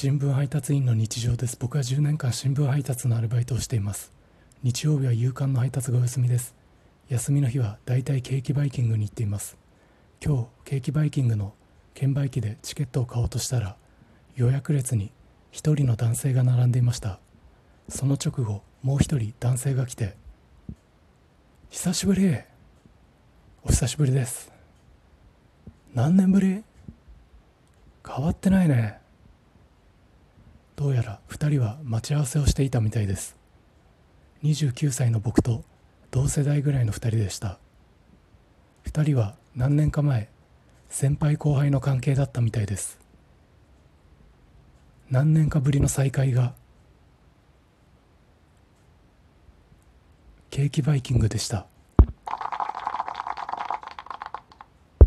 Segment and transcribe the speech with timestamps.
[0.00, 1.56] 新聞配達員の日常です。
[1.58, 4.12] 僕は10年間新聞配達のアルバイトをしています。
[4.62, 6.54] 日曜日は夕刊の配達がお休みです。
[7.08, 9.56] 休みの日はだいたいケーキバイキングに行っています。
[10.24, 11.52] 今日ケーキバイキングの
[11.94, 13.74] 券売機でチケットを買おうとしたら
[14.36, 15.10] 予約列に
[15.50, 17.18] 一人の男性が並んでいました。
[17.88, 20.14] その直後もう一人男性が来て
[21.70, 22.38] 「久しぶり。
[23.64, 24.52] お久しぶりです。
[25.92, 26.62] 何年ぶり？
[28.06, 29.07] 変わってないね。
[30.78, 33.36] どうやら2人は待ち合わせをしていたみたいです。
[34.44, 35.64] 29歳の僕と
[36.12, 37.58] 同世代ぐらいの2人でした。
[38.84, 40.28] 2人は何年か前
[40.88, 43.00] 先輩後輩の関係だったみたいです。
[45.10, 46.54] 何年かぶりの再会が
[50.50, 51.66] ケーキバイキングでした。